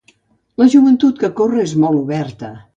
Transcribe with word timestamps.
La 0.61 0.67
joventut 0.75 1.21
que 1.25 1.31
corre 1.43 1.63
és 1.69 1.77
molt 1.85 2.03
oberta. 2.03 2.55